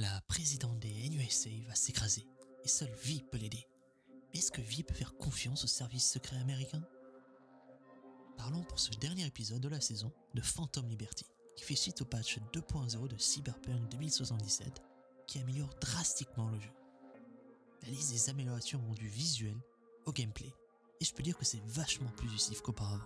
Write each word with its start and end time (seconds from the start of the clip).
La 0.00 0.20
présidente 0.28 0.78
des 0.78 1.10
NUSA 1.10 1.50
va 1.66 1.74
s'écraser 1.74 2.24
et 2.62 2.68
seul 2.68 2.88
V 3.02 3.20
peut 3.32 3.36
l'aider. 3.36 3.66
Mais 4.32 4.38
est-ce 4.38 4.52
que 4.52 4.60
V 4.60 4.84
peut 4.84 4.94
faire 4.94 5.16
confiance 5.16 5.64
au 5.64 5.66
service 5.66 6.08
secret 6.08 6.36
américain? 6.36 6.84
Parlons 8.36 8.62
pour 8.62 8.78
ce 8.78 8.92
dernier 8.92 9.26
épisode 9.26 9.60
de 9.60 9.68
la 9.68 9.80
saison 9.80 10.12
de 10.34 10.40
Phantom 10.40 10.86
Liberty, 10.86 11.26
qui 11.56 11.64
fait 11.64 11.74
suite 11.74 12.00
au 12.00 12.04
patch 12.04 12.38
2.0 12.52 13.08
de 13.08 13.16
Cyberpunk 13.18 13.90
2077, 13.90 14.80
qui 15.26 15.40
améliore 15.40 15.74
drastiquement 15.80 16.48
le 16.48 16.60
jeu. 16.60 16.70
La 17.82 17.88
liste 17.88 18.12
des 18.12 18.30
améliorations 18.30 18.78
vont 18.78 18.94
du 18.94 19.08
visuel 19.08 19.56
au 20.06 20.12
gameplay, 20.12 20.54
et 21.00 21.04
je 21.04 21.12
peux 21.12 21.24
dire 21.24 21.36
que 21.36 21.44
c'est 21.44 21.64
vachement 21.64 22.12
plus 22.12 22.32
usif 22.32 22.62
qu'auparavant. 22.62 23.02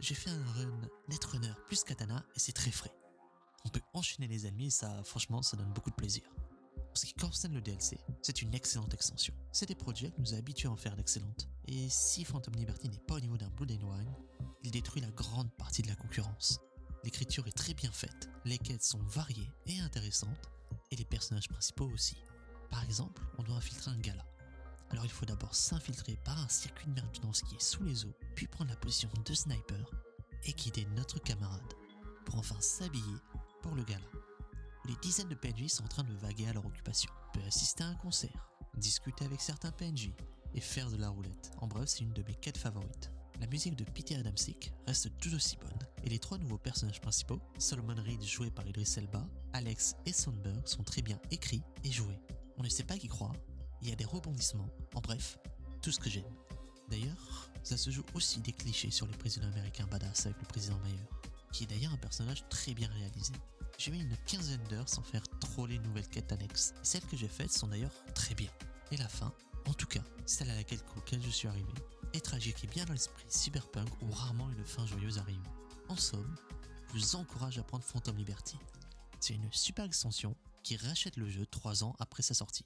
J'ai 0.00 0.16
fait 0.16 0.30
un 0.30 0.44
run 0.52 0.80
Netrunner 1.08 1.54
plus 1.66 1.84
Katana 1.84 2.26
et 2.34 2.40
c'est 2.40 2.50
très 2.50 2.72
frais. 2.72 2.92
On 3.64 3.68
peut 3.68 3.80
enchaîner 3.92 4.28
les 4.28 4.46
ennemis 4.46 4.66
et 4.66 4.70
ça, 4.70 5.02
franchement, 5.04 5.42
ça 5.42 5.56
donne 5.56 5.72
beaucoup 5.72 5.90
de 5.90 5.96
plaisir. 5.96 6.22
En 6.76 6.94
ce 6.94 7.06
qui 7.06 7.14
concerne 7.14 7.54
le 7.54 7.60
DLC, 7.60 7.98
c'est 8.22 8.42
une 8.42 8.54
excellente 8.54 8.94
extension. 8.94 9.34
CD 9.52 9.74
Projekt 9.74 10.18
nous 10.18 10.34
a 10.34 10.38
habitués 10.38 10.68
à 10.68 10.72
en 10.72 10.76
faire 10.76 10.96
d'excellentes. 10.96 11.48
Et 11.66 11.88
si 11.88 12.24
Phantom 12.24 12.54
Liberty 12.54 12.88
n'est 12.88 12.98
pas 12.98 13.14
au 13.16 13.20
niveau 13.20 13.36
d'un 13.36 13.50
Blood 13.50 13.72
and 13.72 13.86
Wine, 13.86 14.14
il 14.64 14.70
détruit 14.70 15.02
la 15.02 15.10
grande 15.10 15.52
partie 15.52 15.82
de 15.82 15.88
la 15.88 15.96
concurrence. 15.96 16.60
L'écriture 17.04 17.46
est 17.46 17.56
très 17.56 17.74
bien 17.74 17.92
faite, 17.92 18.28
les 18.44 18.58
quêtes 18.58 18.82
sont 18.82 19.02
variées 19.02 19.50
et 19.66 19.78
intéressantes, 19.80 20.50
et 20.90 20.96
les 20.96 21.04
personnages 21.04 21.48
principaux 21.48 21.88
aussi. 21.92 22.16
Par 22.70 22.82
exemple, 22.84 23.22
on 23.38 23.42
doit 23.42 23.56
infiltrer 23.56 23.90
un 23.90 23.98
gala. 23.98 24.24
Alors 24.90 25.04
il 25.04 25.10
faut 25.10 25.26
d'abord 25.26 25.54
s'infiltrer 25.54 26.16
par 26.24 26.38
un 26.38 26.48
circuit 26.48 26.86
de 26.86 27.00
maintenance 27.00 27.42
qui 27.42 27.54
est 27.54 27.62
sous 27.62 27.84
les 27.84 28.04
eaux, 28.04 28.14
puis 28.34 28.46
prendre 28.46 28.70
la 28.70 28.76
position 28.76 29.10
de 29.24 29.34
sniper 29.34 29.90
et 30.44 30.52
guider 30.52 30.86
notre 30.96 31.20
camarade, 31.20 31.74
pour 32.24 32.36
enfin 32.36 32.60
s'habiller 32.60 33.04
pour 33.62 33.74
le 33.74 33.84
gala. 33.84 34.04
Les 34.86 34.96
dizaines 35.02 35.28
de 35.28 35.34
PNJ 35.34 35.68
sont 35.68 35.84
en 35.84 35.88
train 35.88 36.04
de 36.04 36.14
vaguer 36.14 36.46
à 36.48 36.52
leur 36.52 36.64
occupation. 36.64 37.10
On 37.28 37.38
peut 37.38 37.46
assister 37.46 37.84
à 37.84 37.88
un 37.88 37.94
concert, 37.96 38.50
discuter 38.76 39.24
avec 39.24 39.40
certains 39.40 39.72
PNJ 39.72 40.12
et 40.54 40.60
faire 40.60 40.90
de 40.90 40.96
la 40.96 41.08
roulette. 41.10 41.50
En 41.58 41.66
bref, 41.66 41.88
c'est 41.88 42.00
une 42.00 42.12
de 42.12 42.22
mes 42.22 42.34
quêtes 42.34 42.58
favorites. 42.58 43.10
La 43.40 43.46
musique 43.46 43.76
de 43.76 43.84
Peter 43.84 44.16
Adamsic 44.16 44.72
reste 44.86 45.16
tout 45.18 45.32
aussi 45.34 45.56
bonne, 45.58 45.78
et 46.02 46.08
les 46.08 46.18
trois 46.18 46.38
nouveaux 46.38 46.58
personnages 46.58 47.00
principaux, 47.00 47.40
Solomon 47.58 47.94
Reed 47.94 48.22
joué 48.22 48.50
par 48.50 48.66
Idris 48.66 48.94
Elba, 48.96 49.24
Alex 49.52 49.94
et 50.06 50.12
Sandberg 50.12 50.66
sont 50.66 50.82
très 50.82 51.02
bien 51.02 51.20
écrits 51.30 51.62
et 51.84 51.92
joués. 51.92 52.20
On 52.56 52.64
ne 52.64 52.68
sait 52.68 52.82
pas 52.82 52.98
qui 52.98 53.06
croire, 53.06 53.34
il 53.80 53.90
y 53.90 53.92
a 53.92 53.96
des 53.96 54.04
rebondissements, 54.04 54.68
en 54.94 55.00
bref, 55.00 55.38
tout 55.82 55.92
ce 55.92 56.00
que 56.00 56.10
j'aime. 56.10 56.24
D'ailleurs, 56.88 57.50
ça 57.62 57.76
se 57.76 57.90
joue 57.90 58.04
aussi 58.14 58.40
des 58.40 58.52
clichés 58.52 58.90
sur 58.90 59.06
les 59.06 59.16
présidents 59.16 59.48
américains 59.48 59.86
badass 59.86 60.26
avec 60.26 60.40
le 60.40 60.46
président 60.46 60.78
Mayer, 60.80 60.98
qui 61.52 61.64
est 61.64 61.66
d'ailleurs 61.66 61.92
un 61.92 61.98
personnage 61.98 62.44
très 62.48 62.74
bien 62.74 62.88
réalisé. 62.88 63.32
J'ai 63.78 63.90
mis 63.90 64.00
une 64.00 64.16
quinzaine 64.26 64.62
d'heures 64.68 64.88
sans 64.88 65.02
faire 65.02 65.22
trop 65.40 65.66
les 65.66 65.78
nouvelles 65.78 66.08
quêtes 66.08 66.32
annexes, 66.32 66.74
celles 66.82 67.04
que 67.06 67.16
j'ai 67.16 67.28
faites 67.28 67.52
sont 67.52 67.68
d'ailleurs 67.68 67.94
très 68.14 68.34
bien. 68.34 68.50
Et 68.90 68.96
la 68.96 69.08
fin, 69.08 69.32
en 69.66 69.74
tout 69.74 69.86
cas, 69.86 70.02
celle 70.26 70.50
à 70.50 70.56
laquelle 70.56 70.80
je 71.22 71.30
suis 71.30 71.46
arrivé, 71.48 71.72
est 72.12 72.24
tragique 72.24 72.64
et 72.64 72.66
bien 72.66 72.84
dans 72.86 72.92
l'esprit 72.92 73.24
cyberpunk 73.28 73.88
où 74.02 74.10
rarement 74.10 74.50
une 74.50 74.64
fin 74.64 74.86
joyeuse 74.86 75.18
arrive. 75.18 75.42
En 75.88 75.96
somme, 75.96 76.34
je 76.88 76.92
vous 76.94 77.16
encourage 77.16 77.58
à 77.58 77.62
prendre 77.62 77.84
Phantom 77.84 78.16
Liberty. 78.16 78.56
C'est 79.20 79.34
une 79.34 79.52
super 79.52 79.84
extension 79.84 80.36
qui 80.62 80.76
rachète 80.76 81.16
le 81.16 81.28
jeu 81.28 81.46
3 81.46 81.84
ans 81.84 81.94
après 81.98 82.22
sa 82.22 82.34
sortie. 82.34 82.64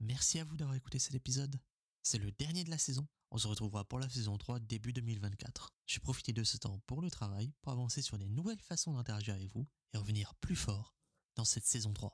Merci 0.00 0.38
à 0.38 0.44
vous 0.44 0.56
d'avoir 0.56 0.76
écouté 0.76 0.98
cet 0.98 1.14
épisode. 1.14 1.56
C'est 2.02 2.18
le 2.18 2.32
dernier 2.32 2.64
de 2.64 2.70
la 2.70 2.78
saison. 2.78 3.06
On 3.30 3.38
se 3.38 3.46
retrouvera 3.46 3.84
pour 3.84 4.00
la 4.00 4.08
saison 4.08 4.36
3 4.36 4.58
début 4.58 4.92
2024. 4.92 5.72
J'ai 5.86 6.00
profité 6.00 6.32
de 6.32 6.42
ce 6.42 6.56
temps 6.56 6.80
pour 6.86 7.00
le 7.00 7.10
travail, 7.10 7.52
pour 7.62 7.72
avancer 7.72 8.02
sur 8.02 8.18
des 8.18 8.28
nouvelles 8.28 8.60
façons 8.60 8.94
d'interagir 8.94 9.34
avec 9.34 9.52
vous 9.54 9.68
et 9.94 9.98
revenir 9.98 10.34
plus 10.40 10.56
fort 10.56 10.96
dans 11.36 11.44
cette 11.44 11.64
saison 11.64 11.92
3. 11.92 12.12